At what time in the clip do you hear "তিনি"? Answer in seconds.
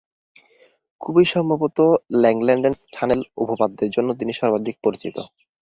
4.19-4.31